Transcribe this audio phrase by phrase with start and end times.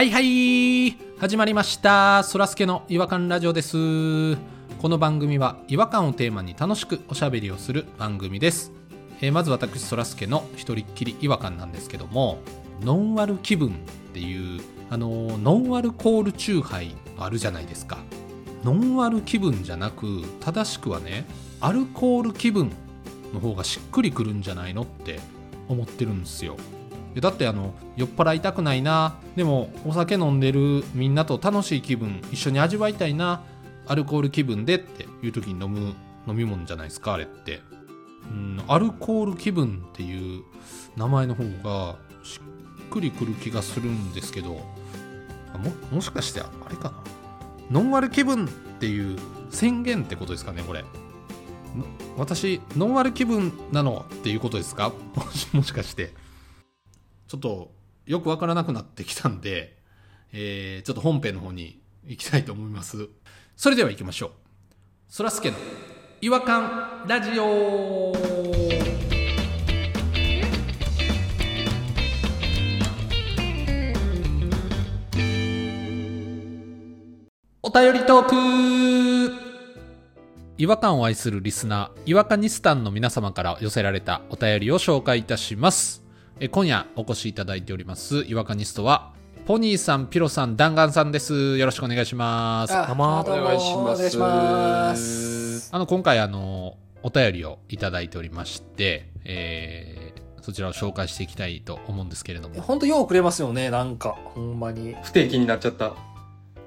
[0.00, 0.96] はいはい。
[1.18, 2.22] 始まりました。
[2.22, 3.76] そらすけの違和感ラジオです。
[4.80, 8.72] この番組は違和感をテーマに楽しくおしゃべりをする番組です、
[9.20, 12.38] えーまず私そらすけの一人っきり違和感なんですけども
[12.80, 13.72] ノンアル気分っ
[14.14, 17.98] ていうあのノンアルコールチューハイあるじゃないですか。
[18.64, 21.26] ノンアル気分じゃなく正しくはね
[21.60, 22.72] アルコール気分
[23.34, 25.20] の方がしっくりくるんじゃないのって
[25.68, 26.56] 思ってるんですよ。
[27.16, 29.16] だってあの酔っ払いたくないな。
[29.36, 33.42] でもお酒飲んでるみんなと楽しい気分一緒に味わいたいな。
[33.88, 35.94] アルコール気分でっていう時に飲む
[36.28, 37.60] 飲み物じゃないですかあれって。
[38.30, 40.42] うんアルコール気分っていう
[40.96, 42.38] 名前の方がし
[42.86, 44.62] っくりくる気がするんですけども
[45.90, 47.02] もしかしてあれかな。
[47.70, 49.18] ノンアル気分っていう
[49.50, 50.84] 宣言ってことですかねこれ。
[52.16, 54.92] 私ノンアル気分なのっていうことですか？
[55.52, 56.12] もしかして。
[57.30, 57.70] ちょっと
[58.06, 59.78] よくわからなくなってきたんで、
[60.34, 63.08] えーちょっと本編の方に行きたいと思います。
[63.56, 64.30] それでは行きましょう。
[65.08, 65.56] そらすけの
[66.20, 68.12] 違和感ラジオ
[77.62, 79.32] お便りトーク
[80.58, 86.09] 違和感を愛するリスナー、違和感ニスタンの皆様から寄せられたお便りを紹介いたします。
[86.42, 89.12] え今夜お越しいただいております、違和感ニストは、
[89.44, 91.58] ポニーさん、ピロさん、弾丸さんです。
[91.58, 92.74] よろしくお願いします。
[92.74, 102.62] あどうもお願いしますますの、今回あの、お便りをいただいておりまして、えーそちらを紹介していきたいと思うんですけれども。
[102.62, 104.96] ほんとようくれますよね、なんか、ほんまに。
[105.02, 105.92] 不定期になっちゃった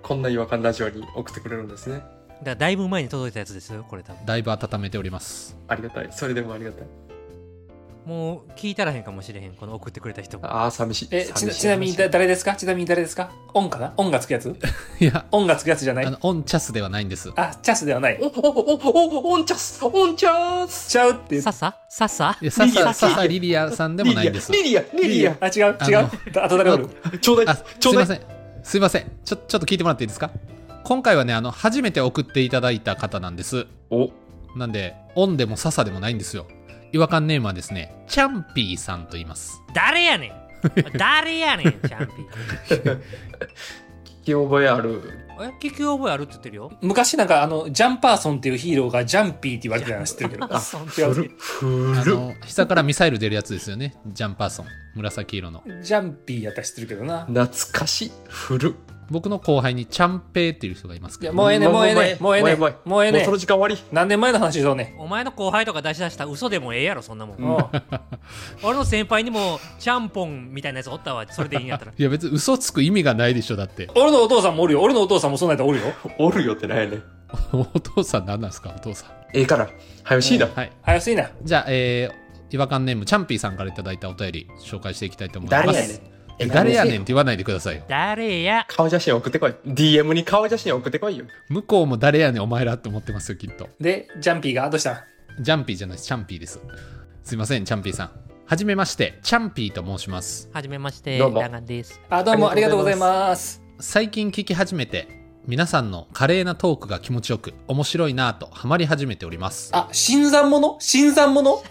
[0.04, 2.04] こんな違和感ラジオに送ってくれるんですね
[2.44, 5.58] だだいぶ前に届いたやつですよこれ多分だいぶ温めております。
[5.68, 6.88] ありがたいそれでもありがたい
[8.06, 10.46] もう聞いたらへんかもしれへんこの送ってくれた人も。
[10.46, 11.08] ああ寂しい。
[11.12, 11.48] え、ち寂しい。
[11.48, 12.56] なちなみにだ誰ですか？
[12.56, 13.32] ちなみに誰ですか？
[13.54, 13.94] オンかな？
[13.96, 14.54] オンがつくやつ？
[15.00, 16.06] いや、オンがつくやつじゃない？
[16.06, 17.32] あの、オンチャスではないんです。
[17.36, 18.20] あ、チャスではない。
[18.22, 19.80] おおおおオンチャス。
[19.86, 20.90] オンチャス。
[20.90, 22.94] ちゃうってさっささっさいやさリリア。
[22.94, 24.52] さ、ささリリアさんでもないんです。
[24.52, 24.84] リリア。
[24.94, 25.38] リリア。
[25.40, 26.10] あ、違う違う？
[26.42, 26.90] あと誰おる。
[27.22, 28.06] ちょうだあいちょうだい。
[28.06, 28.22] すいません。
[28.64, 29.12] すいません。
[29.24, 30.32] ちょちょっと聞いてもらっていいですか？
[30.84, 33.68] 今回はねあの初めて送っていただいた方なんです。
[33.90, 34.12] お。
[34.56, 36.46] なんでオンでも笹でもないんですよ
[36.94, 39.62] 違和感ネームはですねチャンピーさんと言います。
[39.74, 40.32] 誰やねん。
[40.98, 43.00] 誰やねんチャンピー。
[44.24, 45.02] 聞き覚えある。
[45.42, 45.48] え？
[45.60, 46.72] 聞き覚えあるって言ってるよ。
[46.82, 50.46] 昔なんかあの、ジャンパーソンっていうヒーローがジャンピーって言われてたの知ってるけど。
[50.46, 50.62] あ
[50.98, 51.10] 違う。
[51.10, 51.14] あ
[52.02, 53.96] 古っの膝からミサイル出るやつですよね。
[54.08, 54.68] ジャンパーソン。
[54.96, 55.64] 紫色の。
[55.82, 57.26] ジャンピーやったら知ってるけどな。
[57.26, 58.12] 懐かしい。
[58.30, 58.74] 古っ
[59.10, 61.42] 僕の後輩にチャンペイっていう人がいますいや、けど。
[61.42, 63.08] もうええねんもうええねんもうええねんもうええもうえ。
[63.08, 63.84] えねもうそのん時間終わり。
[63.92, 67.44] 何年前の話しようねお前の後輩とか出し出した嘘でもええやろそんなもん、ん。
[67.44, 67.66] うん。
[68.64, 71.92] 俺の先輩にもちゃんぽんみたいなやつおったわそれでいいんやったら。
[71.98, 73.90] いや別に嘘つく意味がないでしょだって。
[73.96, 74.82] 俺のお父さんもおるよ。
[74.82, 75.94] 俺のお父さんもそんなんやったらおるよ。
[76.20, 76.98] おるよってないね。
[76.98, 77.04] ん
[77.54, 79.10] お父さん何なんですかお父さん。
[79.34, 79.68] ええから
[80.04, 80.48] 早しいな。
[80.54, 80.72] はい。
[80.82, 81.30] 早すいな。
[81.42, 85.66] じゃあえー、違和感ネームチャンピーさんからいただいたお便り紹介していきたいと思います。
[85.66, 86.94] 誰やねんえ誰やねん。
[86.96, 87.84] って言わないでくださいよ。
[87.88, 88.66] 誰や。
[88.68, 89.56] 顔写真送ってこい。
[89.66, 91.26] DM に顔写真送ってこいよ。
[91.50, 93.70] 向こうも誰やねんお前らって思ってますよきっと。
[93.80, 95.06] で、ジャンピーがどうした
[95.40, 96.60] ジャンピーじゃないですチャンピーです。
[97.24, 98.12] すいませんチャンピーさん。
[98.46, 100.50] はじめましてチャンピーと申します。
[100.54, 101.40] はじめましてどうも。
[101.40, 102.02] ダガンです。
[102.10, 103.62] あ、どうもあありがとうございます。
[103.80, 105.08] 最近聞き始めて
[105.46, 109.72] 皆さんの華麗なトークが気持ちよく面白いなぁとハマり始めております。
[109.74, 110.78] あ、新参者？
[110.80, 111.62] 新参者？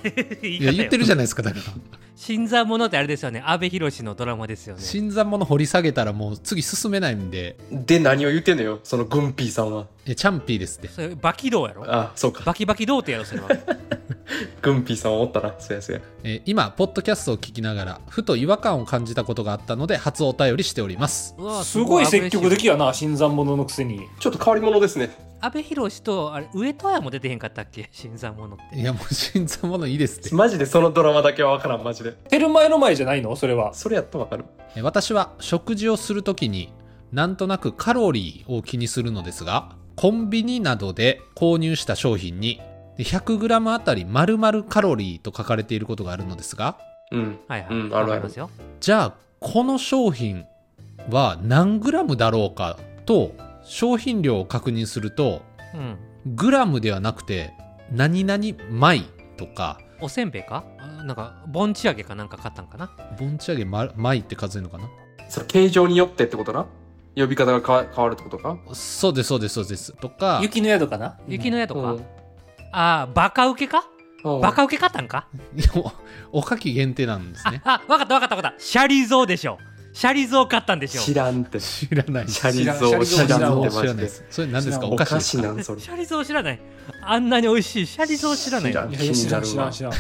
[0.43, 1.63] いいや言ってるじゃないですかだから
[2.15, 3.43] 新参者ってあれですよね。
[3.45, 4.83] 阿部寛のドラマですよね。
[4.83, 7.57] 新参者掘り下げたらもう次進めないんで。
[7.71, 9.87] で何を言ってんのよそのグンピーさんは。
[10.07, 10.89] えチャンピーですって。
[10.89, 11.85] それバキ道やろ？
[11.87, 12.45] あそうか。
[12.45, 13.49] バキバキ童貞やろそれは。
[14.63, 15.55] グンピーさんはおったな。
[15.59, 16.03] そうやそうや。
[16.25, 21.35] えー今ポッドキャストを聞きながらふと違和感を感じたことがあったので初お便りしております。
[21.39, 24.03] うわすごい積極的やな、新参者のくせに。
[24.21, 25.07] ちょっと変わり者ですね。
[25.09, 27.89] ブ阿部寛とあれ上戸彩も出てへんかったっけ？
[27.93, 28.79] 新参者って。
[28.79, 30.35] いやもう新参者いいですって。
[30.35, 32.13] マジでそのドラマだけは分からんマジで。
[32.31, 33.35] テルマエの前じゃないの？
[33.35, 33.75] それは。
[33.75, 34.45] それやったら分かる。
[34.77, 36.73] えー私は食事をするときに
[37.11, 42.61] なんとなくカロリーを気にするのですがコンビニなどで購入した商品に
[42.97, 46.79] で 100g あたり丸々カロリーと書かれていることがあるのですが
[47.11, 47.39] うん。
[47.49, 48.49] はいはい、うんあるありますよ。
[48.81, 50.45] じゃあこの商品
[51.11, 53.33] は何グラムだろうかと
[53.65, 55.43] 商品量を確認すると
[55.75, 55.99] うん。
[56.37, 57.53] グラムではなくて
[57.91, 58.39] 何々
[58.71, 59.01] 米
[59.37, 59.79] とか。
[60.01, 60.65] おせんべいか？
[60.79, 62.91] あなんか盆地揚げかなんか買ったんかな？
[63.19, 64.89] 盆地揚げま米って数えるのかな？
[65.29, 66.67] それ形状によってってことな？
[67.17, 68.59] 呼び方が変わ変わるってことか？
[68.75, 69.93] そうですそうですそうです。
[69.97, 70.41] とか。
[70.43, 71.19] 雪の宿かな？
[71.29, 72.07] 雪の宿か、うん。
[72.73, 73.85] ああバカウケか？
[74.25, 74.41] うん。
[74.41, 75.29] バカウケ買ったんか？
[75.57, 75.69] い や
[76.33, 77.61] おおかき限定なんですね。
[77.65, 78.61] ああわかったわかったわかった。
[78.61, 79.59] シャリゾーでしょ
[79.93, 81.03] シャリゾー買ったんでしょ。
[81.03, 81.61] 知らんって。
[81.61, 82.29] 知らない。
[82.29, 83.29] シャリゾ知らんー知らんって。
[83.29, 84.03] 知らないマジで。
[84.03, 84.87] ですそれ何ですか？
[84.87, 84.93] 知らん。
[84.93, 85.81] おか子なんそれ。
[85.81, 86.61] シャリゾー知らない。
[87.03, 87.87] あんなに美味しい。
[87.87, 88.73] シャリゾー知らない。
[88.73, 88.93] 知らん。
[88.93, 89.43] 知らん。
[89.43, 89.73] 知らん。
[89.73, 89.93] 知らん。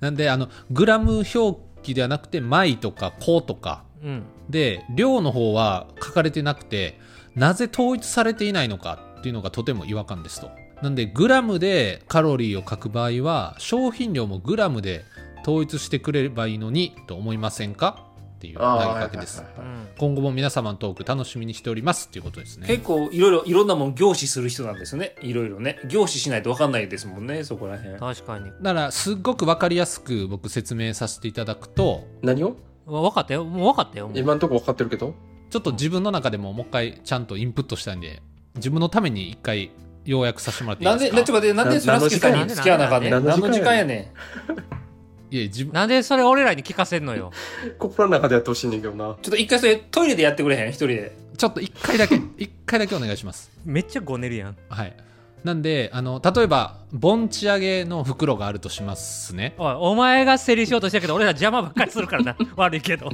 [0.00, 3.84] なんであのグラム表記ではなくて枚とか個とか。
[4.02, 4.22] うん。
[4.48, 6.98] で量の方は書かれてなくて
[7.36, 10.50] なぜ統一されていないのかっていうのがとても違和感ですと。
[10.82, 15.04] なんでグラムでカロリーを書く場合は商品量もグラムで
[15.42, 18.09] 統一してくれればいいのにと思いませんか？
[18.40, 19.76] っていう投げかけです、はいはいはい。
[19.76, 19.88] うん。
[19.98, 22.66] 今後も皆様のトーク楽しみにしておりますっていうことですね。
[22.66, 25.14] 結構いろいろいろんなもん凝視する人なんですね。
[25.20, 25.78] いろいろね。
[25.86, 27.98] 凝視しないと分かんないですもんねそこら辺。
[27.98, 28.46] 確かに。
[28.62, 32.56] だからすっごく分かりやすく僕説明させていただくと何を？
[32.86, 33.44] 分かったよ。
[33.44, 34.18] もう分かったよもう。
[34.18, 35.14] 今んとこ分かってるけど？
[35.50, 38.22] ちょっと自分の中でももう一回ちゃんとインプットしたいんで
[38.54, 39.70] 自分のために一回
[40.06, 41.20] 要約させてもらっていいなんで、ですか？
[41.20, 43.12] なちょっと待って、なんでなそらすけさんに付き合わなあかんねん？
[43.12, 44.12] 何の時間やね
[44.48, 44.80] ん。
[45.30, 45.72] いや自分。
[45.72, 47.30] なんでそれ俺らに聞かせんのよ。
[47.78, 49.04] 心の中でやってほしいねんけどな。
[49.04, 50.68] ちょっと一回それトイレでやってくれへん？
[50.70, 51.16] 一人で。
[51.36, 53.50] ちょっと一回だけ 一回だけお願いします。
[53.64, 54.56] めっちゃごねるやん。
[54.68, 54.96] はい。
[55.44, 59.54] なんであの例えば盆地上げの袋があるとしますね。
[59.56, 62.36] おいお前が整理しようとしたけど俺ら邪魔ばっかりするからな。
[62.56, 63.08] 悪いけど。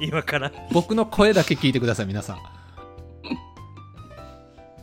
[0.00, 0.50] 今から。
[0.72, 2.38] 僕の声だけ聞いてください皆さん。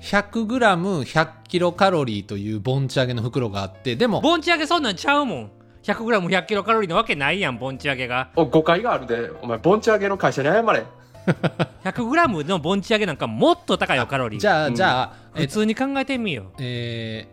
[0.01, 5.51] 100g100 キロカロリーという盆地上げの袋があってでも盆地揚げそんなんちゃうもん
[5.87, 8.29] 100g100 キロカロリーのわけないやん盆地揚げが。
[8.35, 9.31] お誤解があるで。
[9.41, 10.83] お前、盆地上げの会社に謝れ。
[11.83, 14.39] 100g の盆地揚げなんかもっと高いよカロリー。
[14.39, 14.75] じゃあ、うん。
[14.75, 16.45] じゃあ、え普通に考えてみよう。
[16.59, 17.27] え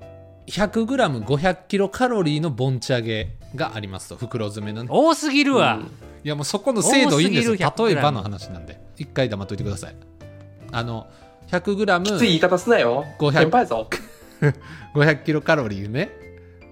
[0.47, 4.89] ー、100g500 キロカロリーの盆地上げがありますと袋詰めのね。
[4.93, 5.83] 多すぎるわ、うん。
[5.83, 5.89] い
[6.23, 7.55] やもうそこの精度いいんですよ。
[7.55, 8.81] 多すぎる100例えばの話なんで。
[8.97, 9.97] 一回黙っといてください。
[10.71, 11.09] あの
[11.51, 13.05] 100g きつい言い方すなよ。
[13.19, 13.89] 500先輩ぞ。
[14.95, 16.11] 500キロカロリーね。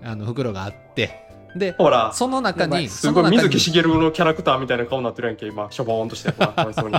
[0.05, 1.22] あの袋があって
[1.57, 5.71] でほら、その中にすごい水木しげるのキャラクターみたいな顔になってるやんけ、今。
[5.71, 6.31] しょぼーんとして。
[6.31, 6.93] ほら、かわいそうに。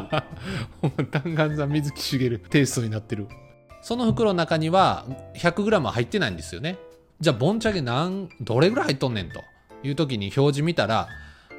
[1.12, 3.28] 弾丸さん水木しげるテイストになってる
[3.82, 5.06] その袋の中には
[5.36, 6.78] 100g は入ってないんですよね
[7.20, 9.42] じゃあ盆地揚げなんどれぐらい入っとんねんと
[9.84, 11.08] いう時に表示見たら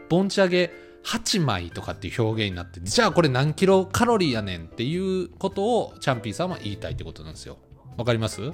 [0.09, 0.71] 盆地揚げ
[1.05, 7.59] 8枚とかっていう表現になってじゃあこれ何キロカロリーやねんっていうことをチャンピーさんは言いたいってことなんですよ
[7.97, 8.53] わかります？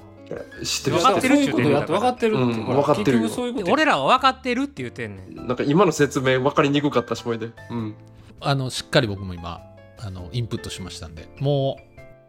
[0.65, 2.61] 知ってる分かってるそういうことやって分かってるって。
[2.61, 3.23] 分かってるよ。
[3.25, 3.73] 結局そういうことや。
[3.73, 5.23] 俺らは分かってるって言ってんね。
[5.25, 7.50] んなんか今の説明分かりにくかったし、これで。
[7.71, 7.94] うん。
[8.41, 9.61] あのしっかり僕も今
[9.99, 11.29] あのインプットしましたんで。
[11.41, 11.79] も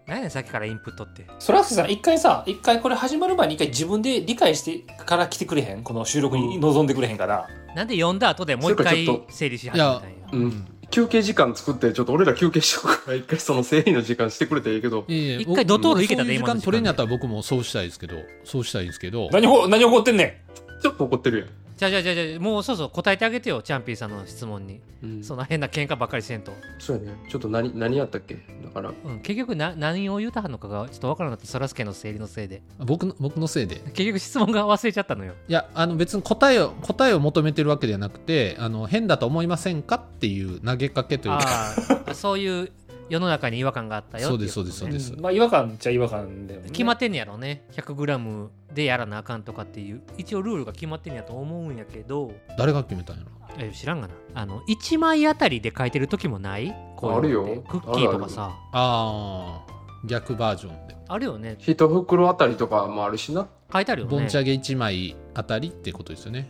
[0.08, 1.26] 何やねんさっきからインプットって。
[1.40, 5.84] そらすけさん、一回さ、一回これ始まる前に一回自分で理解してから来てくれへん？
[5.84, 7.48] この収録に臨んでくれへんから。
[7.76, 9.32] なんで読んだ後でもう一回かちょっと。
[9.32, 10.02] 整理し始めたんや。
[10.34, 10.38] う。
[10.38, 15.06] うん休憩時間作って、ちょっと俺ら休憩しようから、一回その整理の時間してくれていいけど。
[15.08, 20.44] いやいや一回ドトール行けたでそういう時間間取れんやったら僕もそうしたいですけどそうしたいですけど何ほ、何怒ってんね
[20.82, 21.48] ちょっと怒ってるやん。
[21.82, 24.82] じゃあじゃあじゃあじゃあもうそうそう答えてあげてよチャンピーさんの質問に。
[25.02, 25.24] うん。
[25.24, 27.18] そんな変な喧嘩ばっかりせんと、そうやね。
[27.28, 28.36] ちょっと何、何やったっけ？
[28.36, 32.62] だから、うん、結局な何を言うたはんのかがちょっと分からなかったそらすけの整理のせいで。
[32.78, 33.78] 僕の僕のせいで。
[33.94, 35.34] 結局質問が忘れちゃったのよ。
[35.48, 39.96] いやあの別に答えを答えを求めてるわけではなくてあの変だと思いませんか？
[39.96, 42.14] っていう投げかけというか。
[42.14, 42.72] そういう
[43.12, 45.14] 世の中に違和感があったよそうですそうですそうです。
[45.20, 46.70] まあ違和感っちゃ違和感だよね。
[46.70, 47.66] 決まってんねやろね。
[47.74, 52.32] 100g でやらなあかんとかっていう一応ルールが決まってんやと思うんやけど。
[52.58, 53.32] 誰が決めたんやろ？
[53.60, 54.14] え知らんがな。
[54.34, 56.74] あの1枚あたりで書いてる時もない？
[56.96, 57.64] こうあるよ。
[57.68, 58.56] クッキーとかさ。
[58.72, 60.96] ああ逆バージョンで。
[61.10, 61.58] あるよね。
[61.60, 63.50] 一袋あたりとかもあるしな。
[63.74, 64.18] 書いてあるよね。
[64.18, 66.50] ボンチ上げ1枚あたりってことですよね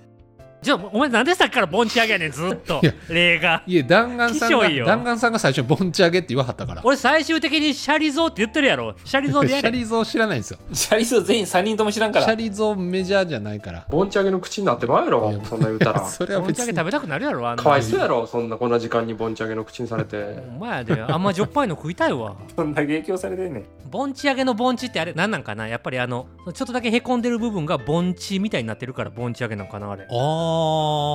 [0.61, 2.79] じゃあお前なんでさっきからボンチ上げやねんずっと。
[2.83, 3.63] いや例が。
[3.65, 6.81] いえ弾丸さんが弾丸さんが最初にボンチ上げって言わはったから。
[6.85, 8.93] 俺最終的にシャリゾーって言ってるやろ。
[9.03, 9.69] シャリゾーでシやれ。
[9.69, 10.59] ャリゾー知らないんですよ。
[10.71, 12.25] シャリス全員3人とも知らんから。
[12.25, 13.87] シャリゾーメジャーじゃないから。
[13.89, 16.05] 盆地揚げの口になってまうやろ、そんな言うたら。
[16.05, 17.63] それはボンチ別に上げ食べたくなるやろあんな。
[17.63, 20.43] かわいそうやろ、そんなこんな時間に盆地揚げの口にされて。
[20.55, 21.01] お前やで。
[21.01, 22.35] あんまじょっぱいの食いたいわ。
[22.55, 23.65] そんな影響されてんねん。
[23.89, 25.67] 盆地上げの盆地ってあれ何なんかな？
[25.67, 30.03] やっぱりあのちょっとだけへこんでる部分が盆地みたいになってるから盆地上げなのかなあれ。
[30.03, 30.50] ああ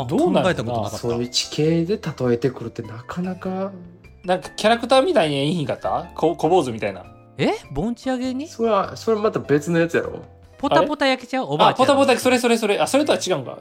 [0.09, 3.73] 考えたことなかったそういう地形で例えてくるってなかなか、
[4.25, 6.11] なんかキャラクターみたいに言いひんかった？
[6.15, 7.05] こ小坊主みたいな。
[7.39, 7.53] え？
[7.73, 8.49] 盆地上げに？
[8.49, 10.25] それは、それまた別のやつやろ。
[10.59, 11.47] ポタポタ焼けちゃう？
[11.47, 12.79] おばああ、ちゃんポタポタ、それそれそれ。
[12.79, 13.59] あ、それとは違うんか。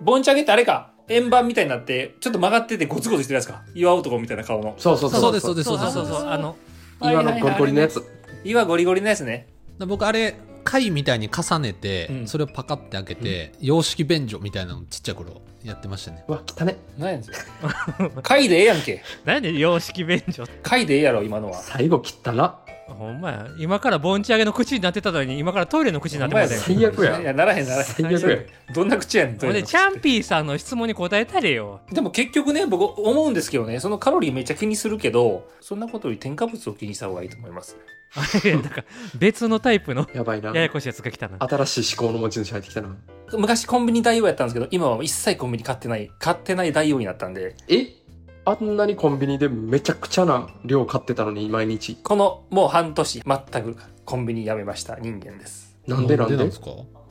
[0.00, 0.92] 盆地揚げってあれか？
[1.08, 3.62] 円盤みたいになって、ちょっと曲がっててゴツゴツしてるやつか。
[3.74, 4.74] 岩男みたいな顔の。
[4.78, 6.56] そうそうそうですそうですそうそうそうそうですそうあの
[7.02, 8.02] 岩のゴリゴリのやつ。
[8.44, 9.48] 岩ゴリゴリのやつね。
[9.86, 12.26] 僕あれ貝みたいに重ねて、うん。
[12.28, 16.24] それをパカって開けて、洋式便所みたいなのちっちゃい頃やってましたね。
[16.28, 16.78] うわ、汚ね。
[16.98, 17.38] 何やねんそれ。
[18.22, 19.02] 貝でええやんけ。
[19.24, 21.60] 何で洋式便所貝でええやろ、今のは。
[21.60, 22.58] 最後切ったな。
[22.88, 23.46] ほんまや。
[23.58, 27.20] 今から盆地上げの口になってたのに今からトイレの口になってましたよ最悪や。
[27.20, 27.84] いやならへんならへん。
[27.84, 28.38] 最悪や。
[28.74, 31.80] どんな口やねんほんでチャンピーさんの質問に答えたれよ。
[31.92, 37.76] でも結局ね僕思うんですけどねそのカロリーめっちゃ気にするけどそんなことより添加物を気にした方がいいと思います
[38.44, 38.84] いやだから
[39.18, 40.50] 別のタイプのやばいな。
[40.50, 41.36] ややこしいやつが来たな。
[41.38, 42.96] 新しい思考の持ち主入ってきたな。
[43.32, 47.54] 昔コンビニ代用やったんですけど今は一切コンビニ買ってない買ってない代用になったんで。
[47.68, 47.86] え？
[48.44, 51.96] あんなにコンビニでめちゃくちゃな量買ってたのに毎日。
[52.02, 55.76] このもう半年全くコンビニやめました人間です。
[55.86, 56.36] なんでなんで？
[56.36, 56.70] ですか？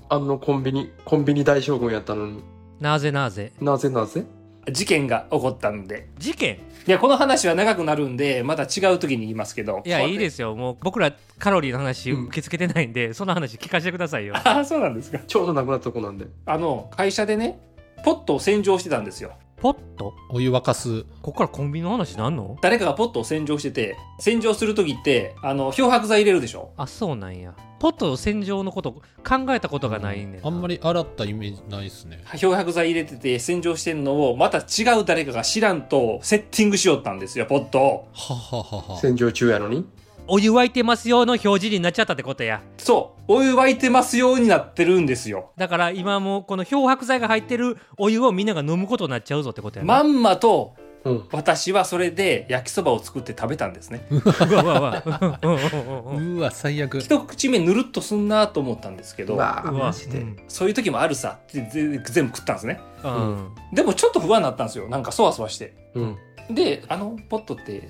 [0.09, 2.43] あのコンビニコンビニ大将軍やったのに。
[2.81, 3.53] なぜなぜ？
[3.61, 4.25] なぜなぜ？
[4.71, 6.07] 事件が起こったんで。
[6.17, 6.59] 事件？
[6.87, 9.83] いやこの話は長くなるんでまた違う時に言いますけど。
[9.85, 10.55] いやいいですすよ。
[10.55, 12.23] もう僕らカロリーの話うん。
[12.25, 14.35] 受け付けてないんで、その話聞かせてくださいよ。
[14.35, 15.19] ああそうなんですか。
[15.19, 16.25] ちょうどなくなったとこなんで。
[16.45, 17.59] あの会社でね
[18.03, 20.13] ポットを洗浄してたんですよポット？
[20.29, 21.03] お湯沸かす。
[21.21, 22.57] ここからコンビニの話なんの？
[22.61, 26.71] 誰かがポットを洗浄してて洗浄する時ってあの漂白剤入れるでしょ？
[26.77, 27.53] あそうなんや。
[27.79, 29.01] ポット洗浄のこと考
[29.49, 32.23] えたことがないねんあんまり洗ったイメージないですね。
[32.37, 38.07] 漂白剤入れてて洗浄してんのをまた違う誰かが知らんとセッティングしよったんですよポットを。
[38.13, 38.99] はははは。
[38.99, 39.85] 洗浄中やのに？
[40.31, 42.61] お湯沸いてますよの表示になっちゃったってことや。
[42.77, 43.23] そう。
[43.27, 45.51] お湯沸いてますようになってるんですよ。
[45.57, 51.27] だから今もうこの漂白剤が入ってるお湯をみんなが飲むことになっちゃうぞってことやな、まんまとうん。
[51.31, 54.05] 私はそれで焼きそばを作って食べたんですね。
[54.09, 55.03] うわうわ
[55.41, 56.99] うわうわ最悪。
[56.99, 60.37] 一口目ぬるっとすんなと思ったんですけどマジで、うん。
[60.47, 62.81] そういう時もあるさってぜ全部食ったんですね。
[63.03, 63.55] うん。
[63.73, 64.89] でもちょっと不安になったんですよ。
[64.89, 65.73] なんかそわそわして。
[65.95, 66.17] うん。
[66.51, 67.89] で、あのポットって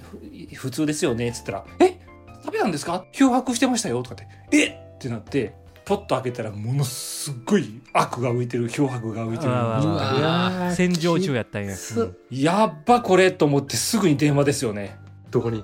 [0.52, 1.99] ふ普通ですよねっつったら、え？
[2.50, 3.06] 食べたんですか？
[3.12, 4.66] 漂白してましたよとかって、え？
[4.96, 5.54] ってなって、
[5.86, 10.76] ポット開けたらものすっごい悪が浮いてる、漂白が浮いてる。
[10.76, 14.98] 洗浄中やったんや、つうんやっばこれと思ってすぐに電話ですよね。
[15.30, 15.64] どこに？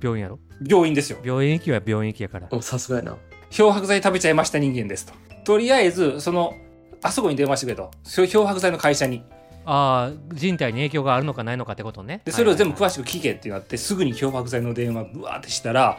[0.00, 0.38] 病院やろ？
[0.66, 1.18] 病院ですよ。
[1.22, 3.16] 病院行きは病院行きやからおさすがやな
[3.50, 5.12] 漂白剤食べちゃいました人間ですと。
[5.44, 6.54] とりあえず、その、
[7.02, 7.90] あそこに電話してくれと。
[8.04, 9.22] そう漂白剤の会社に。
[9.64, 15.98] ああ人体に影響があるのかないのかってことねで、それを全部はい詳しく聞けってなって、すぐに漂白剤の電話ブワーってしたら、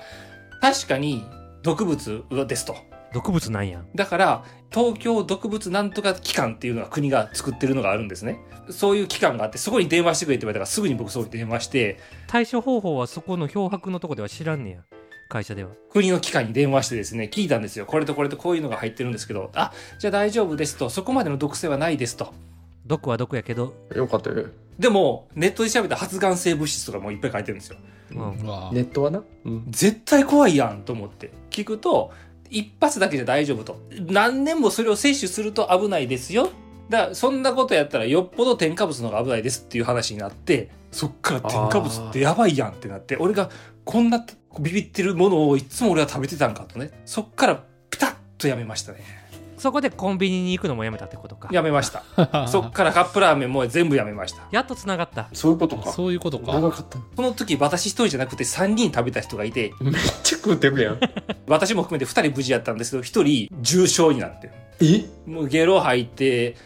[0.62, 1.24] 確かに
[1.62, 2.74] 毒物ですと。
[2.74, 8.40] はい毒物なんやだから、東京毒物なんとか機関っていうのが国が作ってるのがあるんですね。
[8.72, 14.78] そういう機関があって、そこに電話してくれって言われたから、すぐに僕そこに電話して、対処方法はそこの漂白のとこでは知らんねや
[15.30, 17.86] 会社では国の機関に電話してですね、聞いたんですよ。
[17.86, 22.34] これとこれとこういうのが入ってるんですけど、あ、じゃあ大丈夫ですと、そこまでの毒性はないですと。
[22.86, 24.48] 毒は毒やけど、よかったよ
[24.78, 27.78] でも、ネットで調べた発がん性物質とかもいっぱい書いてるんですよ。
[28.12, 28.18] うん
[28.74, 29.24] ネットはな？
[29.46, 31.32] うん絶対怖いやんと思って。
[31.50, 32.12] 聞くと、
[32.50, 33.80] 一発だけじゃ大丈夫と。
[34.08, 36.50] 何年もそれを摂取すると危ないですよ。
[36.90, 43.50] だから、そんなことやったらよっぽど添加物の方が危ないですっていう話になって、そっから添加物ってやばいやんってなって、俺が
[43.86, 44.26] こんな
[44.60, 46.92] ビビってるものをいつも俺は食べてたんかとね。
[47.06, 49.23] そっからピタッとやめましたね。
[49.64, 52.04] そこでコンビニに行くのもやめたってことかやめました。
[52.52, 54.44] そっからカップラーメンも全部やめました。
[54.52, 61.00] やっとつながったそういうことかそういうことか長かったその時私一人じゃなくて3人食べた人がいて、めっちゃ食うてるやん
[61.48, 64.54] 私も含めて2人無事やったんですけど、1人重症になってる。
[64.82, 65.06] え？
[65.32, 66.58] もうゲロ吐いて、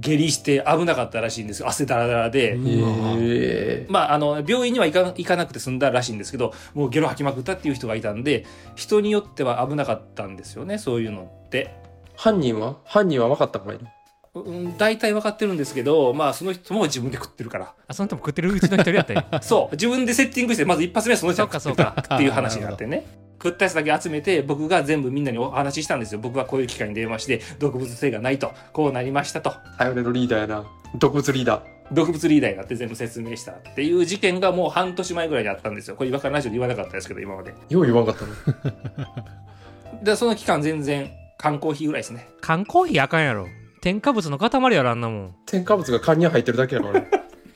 [0.00, 1.68] 下痢して危なかったらしいんですよ。
[1.68, 3.86] 汗だらだらで。
[3.90, 8.46] まあ、あの、病院には行か行かなくて済んだらしいんですけど、もうゲロ吐きまくったっていう人がいたんで、
[8.76, 11.85] 人によっては危なかったんですよね、そういうのって。
[12.16, 12.76] 犯人は？
[12.84, 13.90] 犯人は分かったのかいな
[14.34, 17.74] うん、大体分かってるんですけど、まあ、その人も自分で食ってるから。
[17.88, 23.06] あその人も食ってるうちの一人やったんや そう、自分でセッティングして、まず一発目はその人が食ってそうかそうたっていう話になってね。
[23.42, 26.18] 食ったやつだけ集めて、僕が全部みんなにお話ししたんですよ。
[26.18, 29.54] 僕はこういう機会に電話して、毒物性がないと、こうなりましたと。
[29.78, 30.64] 頼れるリーダーやな
[30.96, 35.96] 毒物リーダー毒物リーダーになって全部説明したっていう事件がもう半年前ぐらいにあったんですよ。
[35.96, 37.54] これ違和感ラジオで言わなかったですけど、今まで。
[37.68, 42.28] よう言わんかったの で、その期間全然缶コーヒーぐらいですね。
[42.40, 43.46] 缶コーヒーあかんやろ。
[43.80, 45.34] 添加物の塊やろあんなもん。
[45.46, 46.92] 添加物が缶に入ってるだけやろ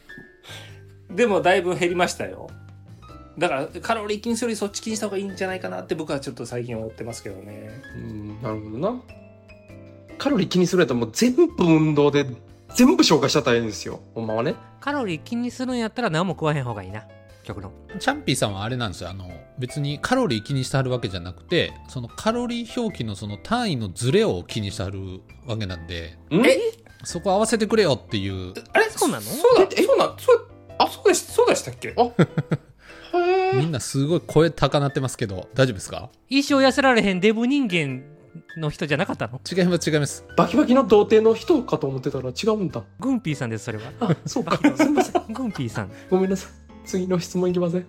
[1.11, 2.49] でもだいぶ減りましたよ。
[3.39, 7.71] だからカロリー気にするよりそっち気にした方がいいんじゃないかなって僕はちょっと最近思ってますけどね。
[7.97, 9.01] うんなるほどな。
[10.19, 12.27] カロリー気にするやったらもう全部運動で
[12.75, 14.01] 全部消化しちゃったらいいんですよ。
[14.15, 14.55] ほんまはね。
[14.81, 17.05] カロリー気にするんやったら何も食わへん方がいいな
[17.43, 17.73] 極論。
[17.99, 19.11] チャンピーさんはあれなんですよ。
[19.11, 26.19] あの別にカロリー気にしてはるわけじゃなくてそのカロリー表記のその単位のズレを気にしてはるわけなんで。
[26.31, 26.59] んえ？
[27.05, 28.53] そこ合わせてくれよっていう。
[28.73, 28.91] あれ？
[28.91, 29.11] そう。
[29.11, 31.89] なのそうだ、え、そうな、そう、あ、そうでし、そうでしたっけ？
[31.89, 31.95] へ
[33.55, 36.11] みんなすごい声高なってますけど大丈夫ですか？
[36.29, 38.03] 一生痩せられへんデブ人間
[38.57, 39.41] の人じゃなかったの？
[39.51, 40.25] 違います違います。
[40.37, 42.83] バキバキの童貞の人かと思ってたら違うんだ。
[43.01, 43.85] グンピーさんですそれは。
[44.01, 44.59] あそうか。
[44.77, 45.33] すみません。
[45.33, 45.91] グンピーさん。
[46.11, 47.87] ごめんなさい次の質問いきません？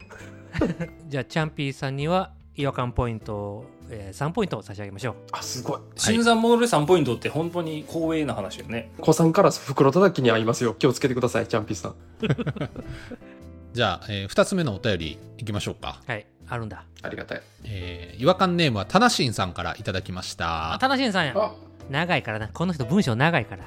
[1.10, 5.80] じゃあチャンピーさんには違和感ポイントを、えー3ポイントを差し上げましょうあ、すごい。
[5.96, 8.92] 新参者で3ポイントって本当に光栄な話よね。
[9.00, 10.74] 子さんから袋叩きに合いますよ。
[10.76, 11.96] 気をつけてください、チャンピーさん。
[13.74, 16.02] じゃあ、え2つ目のお便りいきましょうか。
[16.06, 17.42] はいあるんだありがたい。
[17.64, 20.88] えー違和感ネームはタナシンさんからいただきましあた。
[20.90, 21.54] 楽しんさんやあ、
[21.92, 23.66] 長いからなこの人文章長いから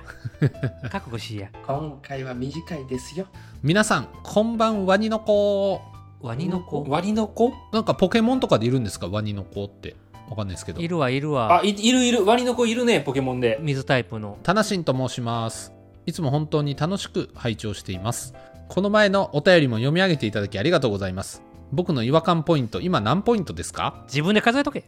[0.90, 3.26] 覚悟しいや今回は短いですよ。
[3.62, 5.81] 皆さん、こんばんワニの子。
[6.23, 9.09] ワニの子割の子なんかポケモンとかでいるんですか？
[9.09, 9.95] ワニの子って。
[10.31, 10.88] わかんないですけどい。
[10.88, 12.25] るわいるわあ、いいるいる。
[12.25, 13.59] 割の子いるね、ポケモンで。
[13.61, 15.73] 水タイプのタナシンと申します。
[16.07, 18.35] いつも本当に楽しく拝聴しています。
[18.69, 21.43] この前のお便りも読み上げていただきありがとうございます。
[21.73, 24.02] 僕の違和感ポイント、今何ポイントですか？
[24.07, 24.85] 自分で数えとけ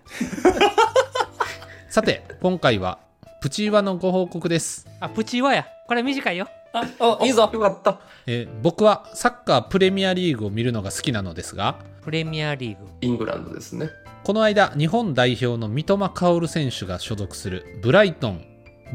[1.91, 2.99] さて、今回は
[3.41, 4.87] プチ岩のご報告です。
[5.01, 6.85] あプチワやこれ短いよあ、
[7.21, 7.49] あ、いいぞ。
[7.53, 8.01] よかった。
[8.27, 13.91] えー僕はサッカープレミアリーグを見るのが好きなのですが、プレミアリーグイングランドですね。
[14.25, 18.45] この間、日本代表の三笘薫選手が所属するブライトン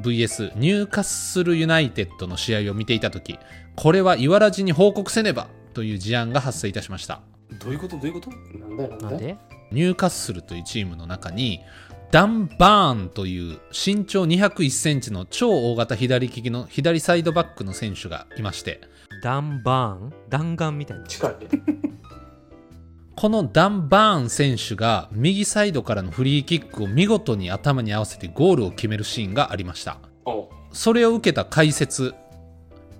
[0.01, 3.39] VS ニューカッスルユナイテッドの試合を見ていたとき、
[3.75, 7.21] これは違和ラジに報告せねばという事案が発生いたしました。
[7.63, 7.97] どういうこと？
[7.97, 8.29] どういうこと？
[8.57, 9.37] なんだよ、なんで？
[9.71, 11.61] ニューカッスルというチームの中に、
[12.11, 18.81] ダン・バーンという身長201センチの超大型左利きの左サイドバックの選手がいまして、
[19.23, 20.13] ダンバーン？
[20.27, 21.47] 弾丸みたいな近いね。
[23.15, 29.97] このダン・バーン選手が右サイドからのフリーキックを見事に頭に合わせてゴールを決めるシーンがありました。
[30.25, 32.13] おそれを受けた解説、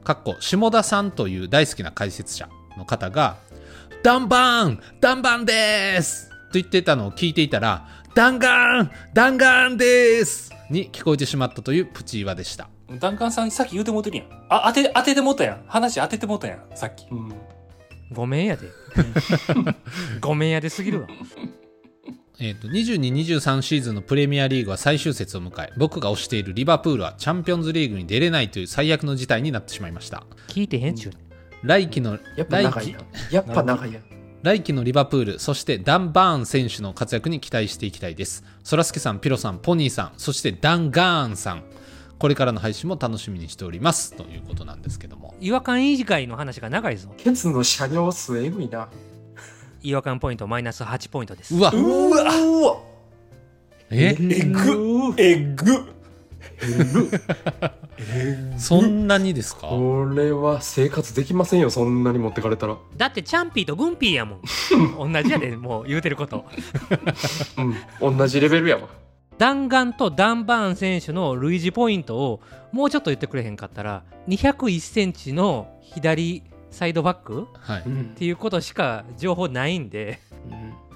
[0.05, 3.35] かっこ下田さんという大好きな解説者の方が、
[4.03, 12.69] ダンバーンダンバーンですと言ってたのを聞いていたら、ダンガーンダンガーンですに聞こえてしまったというプチ岩でした。
[12.99, 14.27] ダンカンさんさっき言うてもうてるやん。
[14.49, 15.63] あ、当て、当ててもうたやん。
[15.67, 16.59] 話当ててもうたやん。
[16.75, 17.07] さっき。
[17.09, 17.33] うん。
[18.11, 18.67] ごめんやで
[20.19, 21.07] ごめんやですぎるわ
[22.39, 30.24] えっ、と、22、23シーズンのプレミアリーグは最終節を迎え、僕が推しているリバプールはチャンピオンズリーグに出れないという最悪の事態になってしまいました。
[30.47, 31.21] 聞いてへんちゅうねん
[31.63, 33.00] 来季の、やっぱ長い来な。
[33.31, 34.00] やっぱ長いや。
[34.43, 38.43] 来季のリバプール、そしてダン・バーン選手の活躍に期待していきたいです。
[38.63, 41.63] そらすけさん、ピロさん、ポニーさん、そしてダン・ガーンさん。
[42.17, 44.15] これからの配信も楽しみにしております。
[44.15, 45.35] ということなんですけども。
[45.39, 48.89] 違和感以外の話が長いぞケツの車両数えぐいな。
[49.83, 51.77] 違和感ポイントマイナス8ポイントですうわう
[52.09, 52.77] わうわ
[53.89, 54.15] え？
[54.19, 56.00] えぐえぐ
[58.57, 59.67] そんなにですか？
[59.67, 62.77] これは生活できませんよ、そんなに持ってかれたら。
[62.97, 64.41] だってチャンピーとグンピーやもん
[65.13, 66.45] 同じやでもう言うてること
[68.01, 68.17] うん。
[68.17, 68.87] 同じレベルやわ。
[69.37, 77.89] 弾丸とダンバーン選手の類似ポイントをもうちょっと言ってくれへんかったら201センチの左サイドバックはい。
[77.89, 80.19] んっていうことしか情報ないんで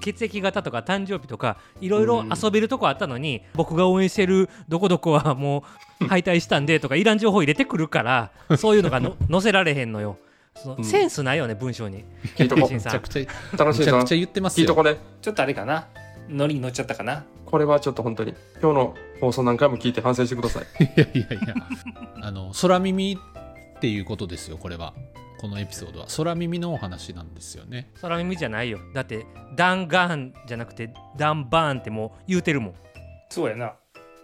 [0.01, 5.63] 血液型とか誕生日とかいろいろ遊べるとこあったのに、僕が応援してるどこどこはも
[6.01, 10.17] う敗退したんでとかいらん情報入れてくるから そういうのがの載せられへんのよ
[10.55, 12.05] その、うんセンスないよね文章に
[12.35, 14.63] 聞いとこ新 さんめちゃくちゃ、楽しいなめちゃくちゃ言ってますよ。
[14.63, 14.97] 聞いとこね。
[15.21, 15.87] ちょっとあれかな。
[16.29, 17.23] ノリに乗っちゃったかな。
[17.45, 20.65] これはちょっと本当に、今日の放送何回も聞いて反省してください。
[20.83, 21.55] いやいやいや。
[22.21, 24.93] あの、空耳っていうことですよ、これは。
[25.45, 26.07] このエピソードは。
[26.17, 27.91] 空耳のお話なんですよね。
[28.01, 32.73] 空耳じゃないよだってダンガーンじゃなくてダンバーンってもう言うてるもん
[33.29, 33.73] そうやな。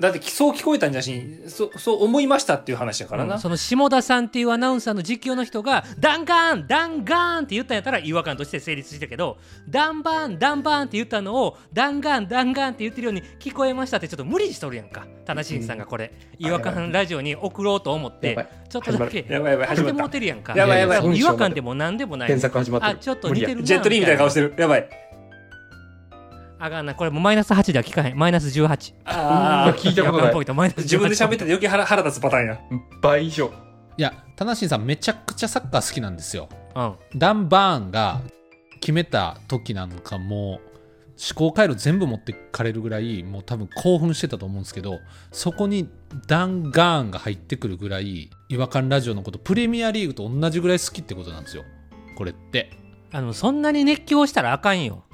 [0.02, 3.36] だってそう聞こえたんじゃし、そそう思いましたっていう話やからな。
[3.36, 3.40] うん。
[3.40, 9.38] その下田さんっていうアナウンサーの実況の人がダンガーンダンガーンって言ったんやったら違和感として成立したけど
[9.70, 15.06] ダンバーンダンバーンって言ったのをダンガーンダンガーンって言ってるように聞こえましたってちょっと無理しとるやんか。
[15.26, 18.48] 田中慎さんがこれ、違和感ラジオに送ろうと思って。
[18.70, 20.10] ちょっとだけやばいやばい、始めもう。
[20.10, 20.54] てるやんか。
[20.56, 21.18] やばいやばい。
[21.18, 22.28] 違和感でも何でもない。
[22.28, 22.94] 検索始まってる。
[22.94, 23.64] あちょっと似てるな。
[23.64, 24.54] ジェットリーみたいな顔してる。
[24.58, 24.90] やばい。
[26.62, 28.18] あかんなこれもうマイナス8では聞かへん。
[28.18, 30.26] マイナス18ああ、聞いたことない。
[30.26, 30.54] 違和感ポイント。
[30.54, 32.60] マイナス18自分で喋ってて余計腹腹立つパターンや。
[33.02, 33.52] 倍以上。
[33.98, 36.50] いや、田無さんめちゃくちゃサッカー好きなんですよ。
[36.76, 36.96] うん。
[37.16, 38.22] ダン・バーンが
[38.80, 40.72] 決めた時なんかもう
[41.18, 45.00] 思考回路全部持ってかれるぐらいもう多分興奮してたと思うんですけど
[45.32, 45.88] そこに
[46.26, 51.64] ダン・ガーンが入ってくるぐらい違和感ラジオのことプレミアリーグと同じぐらい好きってことなんですよ。
[52.18, 52.72] これって。
[53.12, 55.04] あのそんなに熱狂したらあかんよ。
[55.06, 55.11] うん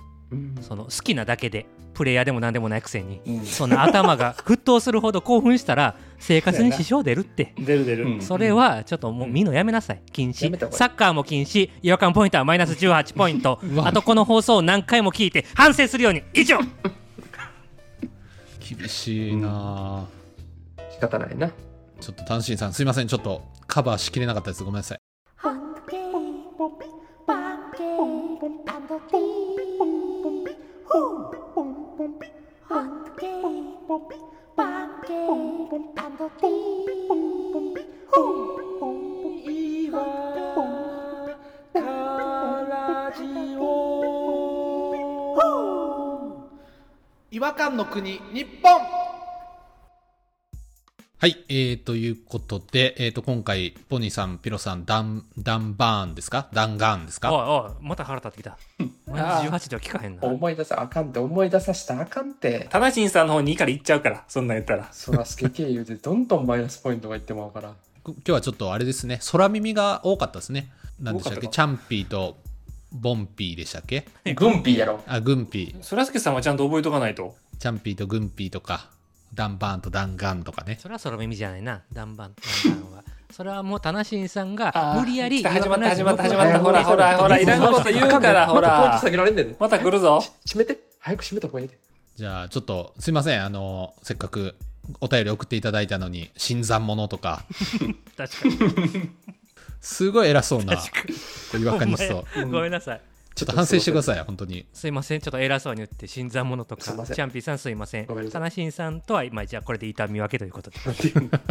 [0.61, 8.05] その好きなだけでプレイヤーでも何でもないくせにうんそんな頭が沸騰するほど興奮したら生活に支障出るって出る出る。
[8.05, 16.59] うんそれはちょっともう見るのやめなさい禁止サッカーも禁止違和感ポイントはマイナス18ポイントわあとこの放送を何回も聞いて反省するように以上
[18.59, 20.05] 厳しいなあ
[20.91, 21.49] 仕方ないな。
[21.99, 24.99] ちょっと単身さんすいませんちょっとカバーしきれなかったですごめんなさい
[47.29, 48.81] 違和感の国日本
[51.19, 58.57] はい、えー、ということで、えー、と今回ポニーさんピロさんダンダンバーンですかダンガーンですかおいおいまた腹立ってきた
[59.07, 60.23] まだ18では聞かへんな。
[60.23, 62.67] 思い出さあかんって思い出さしたらあかんって。
[62.69, 64.89] タナシンさんの方に2から行っちゃうから、そんなん言ったら。
[64.91, 67.73] そらすけ経由でどんどんマイナスポイントがいってまうから。
[68.05, 69.19] 今日はちょっとあれですね。
[69.31, 70.69] 空耳が多かったですね。
[70.99, 71.47] 何でしたっけ？
[71.47, 72.37] チャンピーと
[72.91, 74.07] ボンピーでしたっけ？
[74.35, 75.01] グンピーやろ。
[75.07, 75.83] あグンピー。
[75.83, 77.35] そらすけさんはちゃんと覚えとかないと。
[77.59, 78.89] チャンピーとグンピーとか
[79.33, 80.77] ダンバーンとダンガンとかね。
[80.81, 81.81] それは空耳じゃないな。
[81.91, 82.33] ダンバン
[82.65, 86.59] ダンバンはそれはもうタナシンさんが無理やり始まった始まった始ままった。
[86.59, 90.23] ほらほらほらいらんこと言うからほまたポイントら下げられんねんでまた来るぞ。
[90.45, 90.79] 閉めて。
[90.99, 91.77] 早く閉めた方がいいで。
[92.15, 93.43] じゃあちょっとすいません。
[93.43, 94.55] あのせっかく
[95.01, 97.43] お便り送っていただいたのに新参者とか。
[98.17, 99.09] 確かに。
[99.81, 103.01] すごい偉そうな違和感にしそうごめんなさい
[103.37, 104.65] ちょっと反省してください本当に。
[104.73, 105.21] すいません。
[105.21, 106.83] ちょっと偉そうに言って新参者とか。
[106.83, 108.05] チャンピーさんすいません。
[108.07, 108.71] ごめんなさい。
[108.71, 110.77] さんとはまあじゃあこれで痛み分けということで。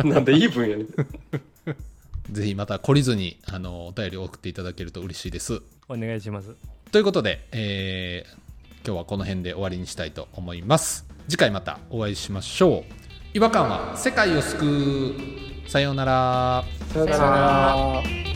[0.02, 0.86] なんでいい分やねん。
[2.32, 5.62] ぜひまた懲りずにあのお便りを送っていただけると嬉しいです。
[5.88, 6.56] お願いします。
[6.90, 8.46] ということで、えー
[8.86, 11.06] 今日はこの辺で終わりにしたいと思います。
[11.28, 12.84] 次回またお会いしましょう。
[13.34, 15.16] 違和感は世界を救
[15.66, 15.68] う。
[15.68, 16.64] さようなら。
[16.92, 18.35] さよなさよなら